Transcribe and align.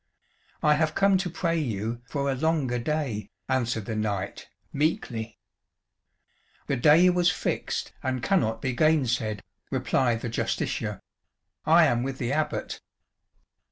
"I 0.63 0.73
have 0.73 0.95
come 0.95 1.15
to 1.19 1.29
pray 1.29 1.59
you 1.59 2.01
for 2.07 2.31
a 2.31 2.35
longer 2.35 2.79
day," 2.79 3.29
answered 3.47 3.85
the 3.85 3.95
knight, 3.95 4.49
meekly. 4.73 5.37
"The 6.65 6.75
day 6.75 7.11
was 7.11 7.29
fixed 7.29 7.93
and 8.01 8.23
cannot 8.23 8.63
be 8.63 8.73
gainsaid," 8.73 9.43
replied 9.69 10.21
the 10.21 10.29
Justiciar; 10.29 11.01
"I 11.67 11.85
am 11.85 12.01
with 12.01 12.17
the 12.17 12.31
Abbot." 12.33 12.81